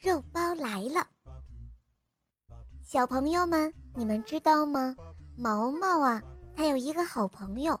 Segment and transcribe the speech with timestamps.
[0.00, 1.04] 肉包来了，
[2.84, 4.94] 小朋友们，你们知道吗？
[5.36, 6.22] 毛毛啊，
[6.54, 7.78] 他有一个好朋友，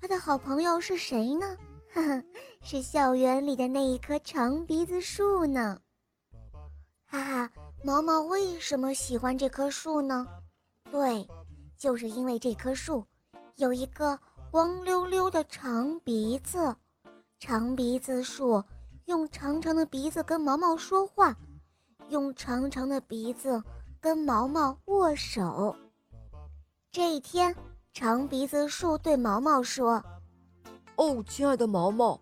[0.00, 1.54] 他的好朋友是谁呢？
[1.92, 2.24] 呵呵，
[2.62, 5.78] 是校园里的那一棵长鼻子树呢。
[7.04, 7.52] 哈哈，
[7.84, 10.26] 毛毛为什么喜欢这棵树呢？
[10.90, 11.28] 对，
[11.76, 13.04] 就是因为这棵树
[13.56, 14.18] 有一个
[14.50, 16.74] 光溜溜的长鼻子，
[17.38, 18.64] 长鼻子树。
[19.06, 21.36] 用长长的鼻子跟毛毛说话，
[22.08, 23.62] 用长长的鼻子
[24.00, 25.76] 跟毛毛握手。
[26.90, 27.54] 这一天，
[27.92, 30.02] 长鼻子树对毛毛说
[30.96, 32.18] ：“哦，亲爱的毛毛，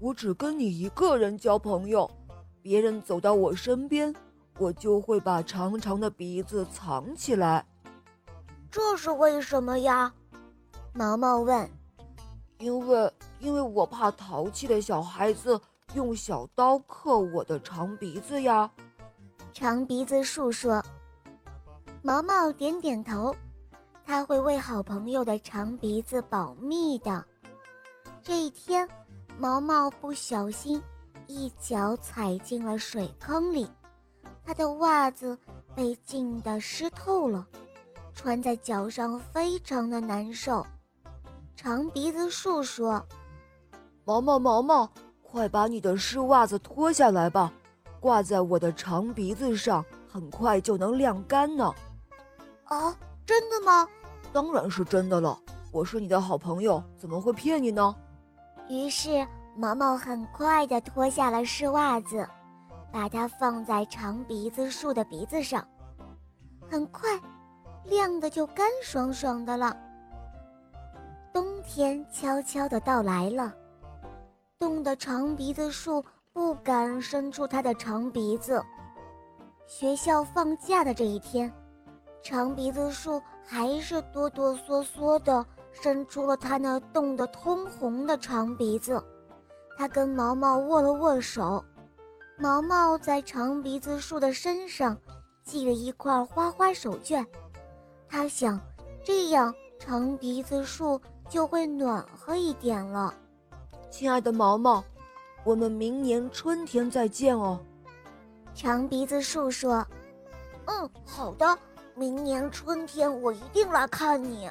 [0.00, 2.10] 我只跟你一个人交朋友。
[2.60, 4.12] 别人走到我身边，
[4.58, 7.64] 我就会把长长的鼻子藏起来。
[8.72, 10.12] 这是为什么呀？”
[10.92, 11.70] 毛毛问。
[12.58, 15.60] “因为，因为我怕淘气的小孩子。”
[15.94, 18.68] 用小刀刻我的长鼻子呀，
[19.52, 20.84] 长鼻子树说。
[22.02, 23.34] 毛毛点点头，
[24.04, 27.24] 他会为好朋友的长鼻子保密的。
[28.22, 28.86] 这一天，
[29.38, 30.82] 毛毛不小心
[31.28, 33.66] 一脚踩进了水坑里，
[34.44, 35.38] 他的袜子
[35.76, 37.46] 被浸得湿透了，
[38.12, 40.66] 穿在脚上非常的难受。
[41.54, 43.06] 长鼻子树说
[44.04, 44.90] ：“毛毛，毛毛。”
[45.34, 47.52] 快把你的湿袜子脱下来吧，
[47.98, 51.74] 挂在我的长鼻子上，很快就能晾干呢。
[52.66, 52.96] 啊，
[53.26, 53.88] 真的吗？
[54.32, 55.36] 当然是真的了，
[55.72, 57.96] 我是你的好朋友，怎么会骗你呢？
[58.68, 62.24] 于是毛毛很快地脱下了湿袜子，
[62.92, 65.66] 把它放在长鼻子树的鼻子上，
[66.70, 67.10] 很快，
[67.86, 69.76] 晾的就干爽爽的了。
[71.32, 73.52] 冬天悄悄地到来了。
[74.58, 78.62] 冻得长鼻子树不敢伸出它的长鼻子。
[79.66, 81.52] 学校放假的这一天，
[82.22, 89.02] 长鼻子树还是哆哆嗦嗦地伸出了它那冻得通红的长鼻子。
[89.76, 91.64] 它跟毛毛握了握手，
[92.38, 94.96] 毛毛在长鼻子树的身上
[95.42, 97.26] 系了一块花花手绢。
[98.08, 98.60] 他想，
[99.04, 103.12] 这样长鼻子树就会暖和一点了。
[103.96, 104.82] 亲爱的毛毛，
[105.44, 107.60] 我们明年春天再见哦。
[108.52, 109.86] 长鼻子树说
[110.66, 111.56] ：“嗯，好的，
[111.94, 114.50] 明年春天我一定来看你。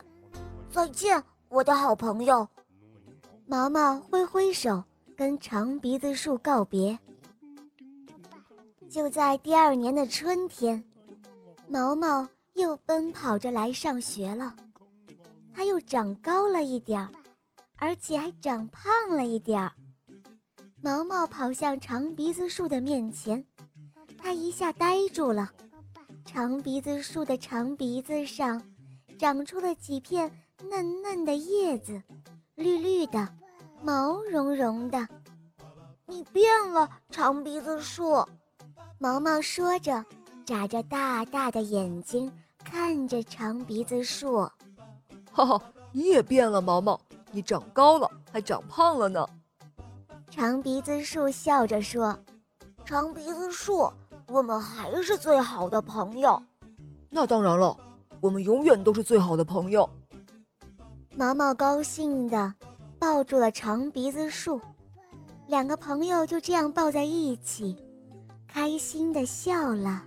[0.71, 2.47] 再见，我的好朋友。”
[3.45, 4.81] 毛毛挥挥手
[5.13, 6.97] 跟长鼻子树告别。
[8.89, 10.81] 就在第二年的春天，
[11.67, 14.55] 毛毛又奔跑着来上学了，
[15.53, 17.09] 他又长高了一点儿。
[17.77, 19.71] 而且还长胖了一点儿。
[20.81, 23.45] 毛毛跑向长鼻子树的面前，
[24.17, 25.51] 他一下呆住了。
[26.25, 28.61] 长鼻子树的长鼻子上
[29.17, 30.31] 长出了几片
[30.69, 32.01] 嫩嫩的叶子，
[32.55, 33.27] 绿绿的，
[33.81, 35.07] 毛茸茸的。
[36.05, 38.25] 你变了，长鼻子树！
[38.99, 40.03] 毛毛说着，
[40.45, 42.31] 眨着大大的眼睛
[42.63, 44.39] 看着长鼻子树。
[45.31, 46.99] 哈哈，你也变了，毛毛。
[47.35, 49.27] 你长高了，还长胖了呢。
[50.29, 52.15] 长鼻子树笑着说
[52.85, 53.91] ：“长鼻子树，
[54.27, 56.39] 我们还是最好的朋友。”
[57.09, 57.75] 那当然了，
[58.21, 59.89] 我们永远都是最好的朋友。
[61.15, 62.53] 毛毛高兴的
[62.99, 64.61] 抱住了长鼻子树，
[65.47, 67.75] 两个朋友就这样抱在一起，
[68.47, 70.03] 开心的笑了。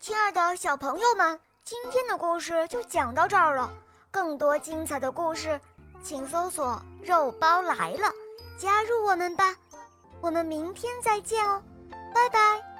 [0.00, 3.72] 亲爱的小朋友们，今天的故事就讲到这儿了。
[4.12, 5.58] 更多精彩的故事，
[6.04, 8.12] 请搜索“肉包来了”，
[8.60, 9.56] 加入我们吧！
[10.20, 11.60] 我们明天再见哦，
[12.14, 12.71] 拜拜。